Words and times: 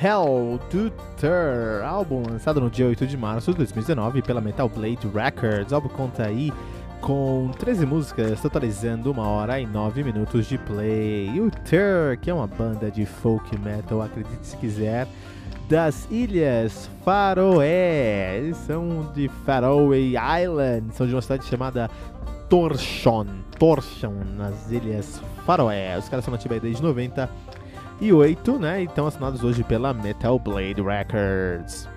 Hell 0.00 0.60
to 0.70 0.92
Ter, 1.16 1.82
álbum 1.84 2.22
lançado 2.30 2.60
no 2.60 2.70
dia 2.70 2.86
8 2.86 3.04
de 3.04 3.16
março 3.16 3.50
de 3.50 3.56
2019 3.56 4.22
pela 4.22 4.40
Metal 4.40 4.68
Blade 4.68 5.08
Records. 5.12 5.72
O 5.72 5.74
álbum 5.74 5.88
conta 5.88 6.24
aí 6.24 6.52
com 7.00 7.50
13 7.58 7.84
músicas, 7.84 8.40
totalizando 8.40 9.10
1 9.10 9.18
hora 9.18 9.60
e 9.60 9.66
9 9.66 10.04
minutos 10.04 10.46
de 10.46 10.56
play. 10.56 11.30
E 11.34 11.40
o 11.40 11.50
que 12.20 12.30
é 12.30 12.34
uma 12.34 12.46
banda 12.46 12.92
de 12.92 13.04
folk 13.04 13.58
metal, 13.58 14.00
acredite 14.00 14.46
se 14.46 14.56
quiser, 14.56 15.08
das 15.68 16.06
Ilhas 16.12 16.88
Faroé. 17.04 18.38
Eles 18.38 18.56
são 18.58 19.10
de 19.12 19.28
Faroe 19.44 20.14
Island, 20.14 20.94
são 20.94 21.08
de 21.08 21.14
uma 21.14 21.22
cidade 21.22 21.44
chamada 21.46 21.90
Torshon, 22.48 23.26
Torshon, 23.58 24.14
nas 24.36 24.70
Ilhas 24.70 25.20
Faroé. 25.44 25.98
Os 25.98 26.08
caras 26.08 26.24
são 26.24 26.30
nativos 26.30 26.60
desde 26.60 26.82
90 26.84 27.28
e 28.00 28.12
8, 28.12 28.58
né? 28.58 28.82
E 28.82 28.84
estão 28.84 29.06
assinados 29.06 29.42
hoje 29.42 29.62
pela 29.64 29.92
Metal 29.92 30.38
Blade 30.38 30.80
Records. 30.80 31.88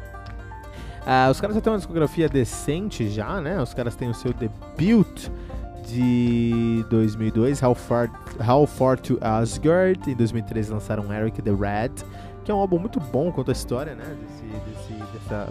Ah, 1.05 1.29
os 1.31 1.41
caras 1.41 1.55
já 1.55 1.61
têm 1.61 1.73
uma 1.73 1.79
discografia 1.79 2.29
decente 2.29 3.09
já, 3.09 3.41
né? 3.41 3.61
Os 3.61 3.73
caras 3.73 3.95
têm 3.95 4.09
o 4.09 4.13
seu 4.13 4.33
debut 4.33 5.29
de 5.87 6.85
2002, 6.89 7.61
How 7.61 7.75
Far, 7.75 8.09
How 8.47 8.67
Far 8.67 8.99
to 8.99 9.17
Asgard. 9.21 10.09
Em 10.09 10.15
2013 10.15 10.71
lançaram 10.71 11.11
Eric 11.11 11.41
the 11.41 11.51
Red, 11.51 12.05
que 12.43 12.51
é 12.51 12.53
um 12.53 12.59
álbum 12.59 12.77
muito 12.77 12.99
bom 12.99 13.31
conta 13.31 13.51
a 13.51 13.53
história, 13.53 13.95
né? 13.95 14.05
Desse, 14.21 14.43
desse, 14.43 15.13
dessa 15.13 15.49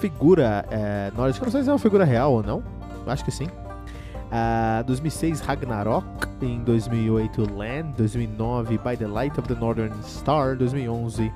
figura 0.00 0.64
é, 0.70 1.12
nórdica. 1.16 1.44
Não 1.44 1.52
sei 1.52 1.62
se 1.62 1.68
é 1.68 1.72
uma 1.72 1.78
figura 1.78 2.04
real 2.04 2.32
ou 2.32 2.42
não. 2.42 2.62
Acho 3.06 3.24
que 3.24 3.30
sim. 3.30 3.46
Uh, 3.46 4.84
2006 4.86 5.40
Ragnarok, 5.40 6.06
em 6.42 6.62
2008 6.64 7.54
Land, 7.56 7.94
2009 7.96 8.78
By 8.78 8.96
the 8.96 9.06
Light 9.06 9.38
of 9.38 9.48
the 9.48 9.54
Northern 9.54 9.92
Star, 10.02 10.56
2011 10.56 11.32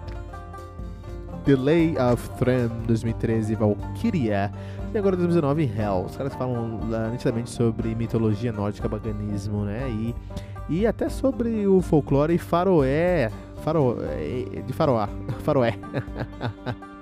Delay 1.44 1.94
of 1.98 2.28
Throne, 2.38 2.70
2013 2.86 3.54
Valkyria 3.54 4.50
e 4.94 4.98
agora 4.98 5.16
2019 5.16 5.64
Hell. 5.64 6.04
Os 6.06 6.16
caras 6.16 6.34
falam 6.34 6.80
uh, 6.80 7.10
nitidamente 7.10 7.50
sobre 7.50 7.94
mitologia 7.94 8.52
nórdica, 8.52 8.88
paganismo, 8.88 9.64
né? 9.64 9.88
E, 9.90 10.14
e 10.68 10.86
até 10.86 11.08
sobre 11.08 11.66
o 11.66 11.82
folclore 11.82 12.38
faroé, 12.38 13.30
faroé 13.62 14.62
de 14.66 14.72
faroá, 14.72 15.08
faroé. 15.44 15.74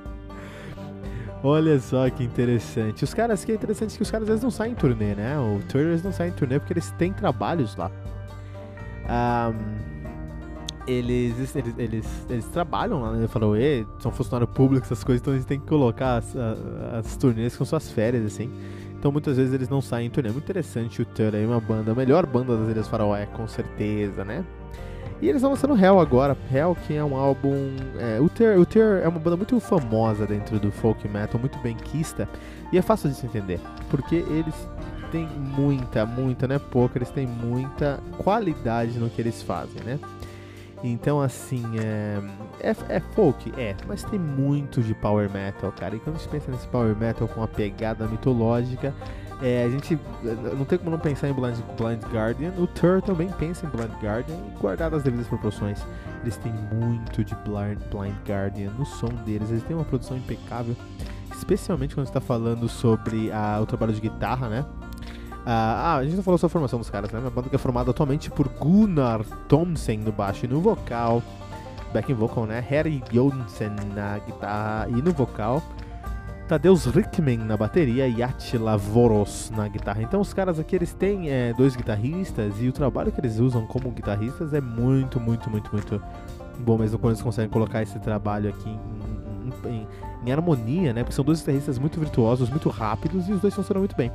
Olha 1.45 1.79
só 1.81 2.09
que 2.09 2.23
interessante. 2.23 3.03
Os 3.03 3.13
caras, 3.13 3.45
que 3.45 3.51
é 3.51 3.55
interessante 3.57 3.97
que 3.97 4.03
os 4.03 4.11
caras 4.11 4.25
às 4.25 4.29
vezes 4.29 4.45
não 4.45 4.51
saem 4.51 4.73
em 4.73 4.75
turnê, 4.77 5.15
né? 5.15 5.37
O 5.39 5.61
Turners 5.69 6.03
não 6.03 6.13
saem 6.13 6.31
em 6.31 6.35
turnê 6.35 6.59
porque 6.59 6.73
eles 6.73 6.93
têm 6.93 7.13
trabalhos 7.13 7.75
lá. 7.75 7.91
Um, 9.05 9.93
eles, 10.87 11.55
eles, 11.57 11.75
eles, 11.79 12.27
eles, 12.31 12.47
trabalham 12.47 13.03
lá, 13.03 13.13
né? 13.13 13.27
Falou, 13.27 13.57
e 13.57 13.85
são 13.99 14.13
funcionário 14.13 14.47
público, 14.47 14.85
essas 14.85 15.03
coisas, 15.03 15.21
então 15.21 15.35
eles 15.35 15.45
têm 15.45 15.59
que 15.59 15.67
colocar 15.67 16.19
as, 16.19 16.37
as, 16.37 16.59
as 17.07 17.17
turnês 17.17 17.57
com 17.57 17.65
suas 17.65 17.91
férias, 17.91 18.25
assim. 18.25 18.49
Então 18.97 19.11
muitas 19.11 19.37
vezes 19.37 19.53
eles 19.53 19.69
não 19.69 19.81
saem 19.81 20.07
em 20.07 20.11
turnê. 20.11 20.31
Muito 20.31 20.45
interessante 20.45 21.03
o 21.03 21.05
Tur 21.05 21.35
aí, 21.35 21.45
uma 21.45 21.61
banda, 21.61 21.91
a 21.91 21.95
melhor 21.95 22.25
banda 22.25 22.57
das 22.57 22.69
Ilhas 22.69 22.87
Faroé, 22.87 23.27
com 23.27 23.49
certeza, 23.49 24.25
né? 24.25 24.45
E 25.23 25.29
eles 25.29 25.37
estão 25.37 25.51
lançando 25.51 25.79
Hell 25.79 26.01
agora. 26.01 26.37
Hell, 26.53 26.77
que 26.85 26.95
é 26.95 27.05
um 27.05 27.17
álbum. 27.17 27.77
É, 27.97 28.21
o 28.21 28.29
Ter, 28.29 29.01
é 29.01 29.07
uma 29.07 29.21
banda 29.21 29.37
muito 29.37 29.59
famosa 29.61 30.27
dentro 30.27 30.59
do 30.59 30.73
folk 30.73 31.07
metal, 31.09 31.39
muito 31.39 31.57
benquista. 31.61 32.29
E 32.73 32.77
é 32.77 32.83
fácil 32.83 33.09
de 33.09 33.15
se 33.15 33.25
entender. 33.25 33.61
Porque 33.89 34.17
eles 34.17 34.69
têm 35.13 35.29
muita, 35.29 36.05
muita, 36.05 36.49
não 36.49 36.57
é 36.57 36.59
pouca, 36.59 36.99
eles 36.99 37.11
têm 37.11 37.25
muita 37.25 38.01
qualidade 38.19 38.99
no 38.99 39.09
que 39.09 39.21
eles 39.21 39.41
fazem, 39.43 39.81
né? 39.85 40.01
Então, 40.83 41.21
assim, 41.21 41.63
é, 41.79 42.21
é, 42.59 42.97
é, 42.97 43.01
folk? 43.15 43.53
É, 43.57 43.77
mas 43.87 44.03
tem 44.03 44.19
muito 44.19 44.83
de 44.83 44.93
power 44.93 45.31
metal, 45.31 45.71
cara. 45.71 45.95
E 45.95 46.01
quando 46.01 46.17
a 46.17 46.19
gente 46.19 46.31
pensa 46.31 46.51
nesse 46.51 46.67
power 46.67 46.97
metal 46.97 47.29
com 47.29 47.39
uma 47.39 47.47
pegada 47.47 48.09
mitológica, 48.09 48.93
é, 49.43 49.65
a 49.65 49.69
gente 49.69 49.99
não 50.57 50.65
tem 50.65 50.79
como 50.79 50.91
não 50.91 50.99
pensar 50.99 51.29
em 51.29 51.33
Blind, 51.33 51.59
Blind 51.77 52.03
Guardian. 52.13 52.53
O 52.57 52.67
Tur 52.67 53.03
também 53.03 53.29
pensa 53.29 53.67
em 53.67 53.69
Blind 53.69 53.91
Guardian, 54.01 54.37
guardado 54.61 54.95
as 54.95 55.03
devidas 55.03 55.27
proporções. 55.27 55.85
Eles 56.23 56.37
têm 56.37 56.53
muito 56.73 57.25
de 57.25 57.35
Blind, 57.37 57.79
Blind 57.91 58.15
Guardian 58.27 58.71
no 58.79 58.87
som 58.87 59.09
deles, 59.25 59.51
eles 59.51 59.65
têm 59.65 59.75
uma 59.75 59.85
produção 59.85 60.17
impecável, 60.17 60.77
especialmente 61.37 61.95
quando 61.95 62.07
está 62.07 62.21
falando 62.21 62.69
sobre 62.69 63.33
a, 63.33 63.61
o 63.61 63.67
trabalho 63.67 63.93
de 63.93 64.01
guitarra, 64.01 64.49
né? 64.49 64.65
Ah, 65.45 65.97
a 65.97 66.05
gente 66.05 66.15
não 66.15 66.23
falou 66.23 66.39
sobre 66.39 66.53
a 66.53 66.53
formação 66.53 66.79
dos 66.79 66.89
caras, 66.89 67.11
né? 67.11 67.19
Uma 67.19 67.31
banda 67.31 67.49
que 67.49 67.57
é 67.57 67.59
formada 67.59 67.91
atualmente 67.91 68.31
por 68.31 68.49
Gunnar 68.49 69.25
Thomsen 69.49 69.99
no 69.99 70.13
baixo 70.13 70.45
e 70.45 70.49
no 70.49 70.61
vocal, 70.61 71.21
backing 71.93 72.15
vocal, 72.15 72.47
né? 72.47 72.65
Harry 72.69 73.03
Jonsen 73.11 73.75
na 73.93 74.19
guitarra 74.19 74.89
e 74.89 75.03
no 75.03 75.13
vocal, 75.13 75.61
Tadeusz 76.53 76.85
Rickman 76.85 77.39
na 77.39 77.57
bateria 77.57 78.07
e 78.07 78.23
Attila 78.23 78.77
Voros 78.77 79.51
na 79.57 79.67
guitarra. 79.69 80.03
Então 80.03 80.21
os 80.21 80.35
caras 80.35 80.61
aqui 80.61 80.77
eles 80.77 80.93
têm 80.93 81.31
é, 81.31 81.55
dois 81.55 81.75
guitarristas 81.75 82.61
e 82.61 82.69
o 82.69 82.73
trabalho 82.73 83.11
que 83.11 83.19
eles 83.19 83.39
usam 83.39 83.65
como 83.65 83.91
guitarristas 83.91 84.53
é 84.53 84.61
muito, 84.61 85.19
muito, 85.19 85.49
muito, 85.49 85.73
muito 85.73 86.03
bom 86.59 86.77
mesmo 86.77 86.99
quando 86.99 87.13
eles 87.13 87.23
conseguem 87.23 87.49
colocar 87.49 87.83
esse 87.83 87.99
trabalho 88.01 88.51
aqui 88.51 88.69
em, 88.69 89.71
em, 89.71 89.77
em, 89.77 89.89
em 90.27 90.31
harmonia, 90.31 90.93
né? 90.93 91.03
Porque 91.03 91.15
são 91.15 91.25
dois 91.25 91.41
guitarristas 91.41 91.79
muito 91.79 91.99
virtuosos, 91.99 92.51
muito 92.51 92.69
rápidos 92.69 93.31
e 93.31 93.33
os 93.33 93.41
dois 93.41 93.55
funcionam 93.55 93.81
muito 93.81 93.97
bem. 93.97 94.13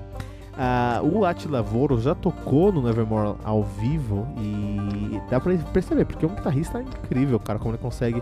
Uh, 0.58 1.20
o 1.20 1.26
Attila 1.26 1.64
Voro 1.64 2.00
já 2.00 2.14
tocou 2.14 2.72
no 2.72 2.84
Nevermore 2.84 3.36
ao 3.44 3.64
vivo 3.64 4.28
e 4.38 5.20
dá 5.30 5.40
pra 5.40 5.56
perceber, 5.74 6.06
porque 6.06 6.24
é 6.24 6.28
um 6.28 6.36
guitarrista 6.36 6.82
incrível, 6.82 7.40
cara, 7.40 7.58
como 7.58 7.72
ele 7.72 7.82
consegue 7.82 8.22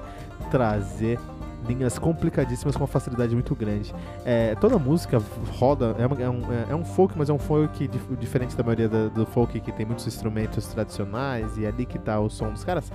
trazer 0.51 1.19
linhas 1.67 1.99
complicadíssimas 1.99 2.75
com 2.75 2.83
uma 2.83 2.87
facilidade 2.87 3.33
muito 3.33 3.55
grande. 3.55 3.93
É, 4.23 4.55
toda 4.55 4.77
música 4.77 5.21
roda, 5.57 5.95
é, 5.97 6.23
é, 6.23 6.29
um, 6.29 6.53
é, 6.53 6.65
é 6.69 6.75
um 6.75 6.85
folk, 6.85 7.17
mas 7.17 7.29
é 7.29 7.33
um 7.33 7.39
folk 7.39 7.87
dif 7.87 8.15
diferente 8.15 8.55
da 8.55 8.63
maioria 8.63 8.87
da, 8.87 9.07
do 9.07 9.25
folk 9.25 9.59
que 9.59 9.71
tem 9.71 9.85
muitos 9.85 10.07
instrumentos 10.07 10.67
tradicionais 10.67 11.57
e 11.57 11.65
é 11.65 11.69
ali 11.69 11.85
que 11.85 11.99
tá 11.99 12.19
o 12.19 12.29
som 12.29 12.51
dos 12.51 12.63
caras. 12.63 12.91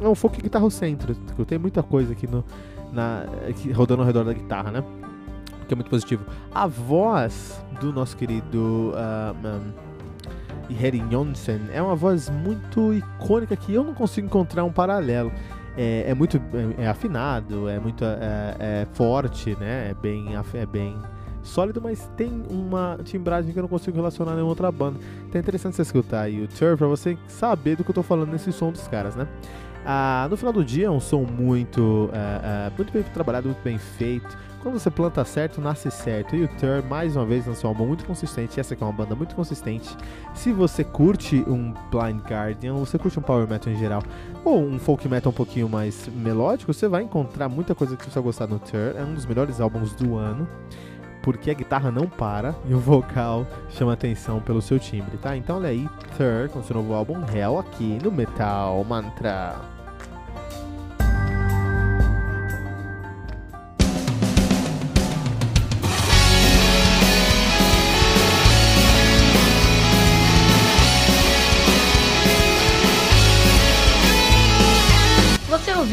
É 0.00 0.08
um 0.08 0.14
folk 0.14 0.40
guitarrocêntrico, 0.40 1.44
tem 1.44 1.58
muita 1.58 1.82
coisa 1.82 2.12
aqui 2.12 2.26
no, 2.26 2.44
na, 2.92 3.24
aqui, 3.48 3.70
rodando 3.72 4.02
ao 4.02 4.06
redor 4.06 4.24
da 4.24 4.32
guitarra, 4.32 4.70
né? 4.70 4.84
que 5.66 5.74
é 5.74 5.76
muito 5.76 5.90
positivo. 5.90 6.24
A 6.54 6.66
voz 6.66 7.62
do 7.80 7.92
nosso 7.92 8.16
querido 8.16 8.92
uh, 8.92 9.34
um, 10.70 10.74
Harry 10.74 11.02
Jonsen 11.10 11.60
é 11.72 11.82
uma 11.82 11.94
voz 11.94 12.28
muito 12.28 12.92
icônica 12.92 13.56
que 13.56 13.72
eu 13.72 13.84
não 13.84 13.94
consigo 13.94 14.26
encontrar 14.26 14.64
um 14.64 14.72
paralelo. 14.72 15.32
É, 15.76 16.10
é 16.10 16.14
muito 16.14 16.36
é, 16.36 16.84
é, 16.84 16.88
afinado, 16.88 17.68
é 17.68 17.78
muito 17.78 18.04
é, 18.04 18.56
é, 18.58 18.86
forte, 18.92 19.56
né? 19.58 19.90
É 19.90 19.94
bem, 19.94 20.28
é 20.54 20.66
bem 20.66 20.96
sólido, 21.42 21.80
mas 21.82 22.08
tem 22.16 22.42
uma 22.48 22.98
timbragem 23.04 23.52
que 23.52 23.58
eu 23.58 23.62
não 23.62 23.68
consigo 23.68 23.96
relacionar 23.96 24.32
a 24.32 24.34
nenhuma 24.34 24.50
outra 24.50 24.70
banda. 24.70 24.98
Então 25.26 25.38
é 25.38 25.42
interessante 25.42 25.76
você 25.76 25.82
escutar 25.82 26.22
aí 26.22 26.42
o 26.42 26.48
Tur 26.48 26.76
pra 26.76 26.86
você 26.86 27.18
saber 27.26 27.76
do 27.76 27.84
que 27.84 27.90
eu 27.90 27.94
tô 27.94 28.02
falando 28.02 28.30
nesse 28.30 28.52
som 28.52 28.70
dos 28.70 28.86
caras, 28.88 29.14
né? 29.16 29.26
Ah, 29.84 30.26
no 30.30 30.36
final 30.36 30.52
do 30.52 30.64
dia 30.64 30.86
é 30.86 30.90
um 30.90 31.00
som 31.00 31.24
muito, 31.24 32.08
muito 32.76 32.92
bem 32.92 33.02
trabalhado, 33.02 33.48
muito 33.48 33.62
bem 33.62 33.76
feito. 33.76 34.38
Quando 34.64 34.78
você 34.80 34.90
planta 34.90 35.22
certo, 35.26 35.60
nasce 35.60 35.90
certo. 35.90 36.34
E 36.34 36.44
o 36.44 36.48
Tur, 36.48 36.82
mais 36.88 37.14
uma 37.16 37.26
vez, 37.26 37.46
lançou 37.46 37.68
um 37.68 37.74
álbum 37.74 37.86
muito 37.86 38.06
consistente. 38.06 38.58
Essa 38.58 38.72
aqui 38.72 38.82
é 38.82 38.86
uma 38.86 38.94
banda 38.94 39.14
muito 39.14 39.34
consistente. 39.34 39.94
Se 40.32 40.54
você 40.54 40.82
curte 40.82 41.44
um 41.46 41.74
Blind 41.90 42.22
Guardian, 42.22 42.72
ou 42.72 42.86
você 42.86 42.98
curte 42.98 43.18
um 43.18 43.22
Power 43.22 43.46
Metal 43.46 43.70
em 43.70 43.76
geral, 43.76 44.02
ou 44.42 44.64
um 44.64 44.78
Folk 44.78 45.06
Metal 45.06 45.30
um 45.30 45.34
pouquinho 45.34 45.68
mais 45.68 46.08
melódico, 46.08 46.72
você 46.72 46.88
vai 46.88 47.02
encontrar 47.02 47.46
muita 47.46 47.74
coisa 47.74 47.94
que 47.94 48.04
você 48.06 48.14
vai 48.14 48.22
gostar 48.22 48.46
no 48.46 48.58
Tur. 48.58 48.96
É 48.96 49.04
um 49.04 49.12
dos 49.12 49.26
melhores 49.26 49.60
álbuns 49.60 49.94
do 49.94 50.16
ano 50.16 50.48
porque 51.22 51.50
a 51.50 51.54
guitarra 51.54 51.90
não 51.90 52.06
para 52.06 52.54
e 52.66 52.72
o 52.72 52.78
vocal 52.78 53.46
chama 53.68 53.92
atenção 53.92 54.40
pelo 54.40 54.62
seu 54.62 54.78
timbre, 54.78 55.18
tá? 55.18 55.36
Então 55.36 55.56
olha 55.56 55.68
aí, 55.68 55.86
Third, 56.16 56.52
com 56.52 56.62
seu 56.62 56.76
novo 56.76 56.94
álbum 56.94 57.16
Hell 57.34 57.58
aqui 57.58 57.98
no 58.02 58.10
Metal 58.10 58.82
Mantra. 58.84 59.73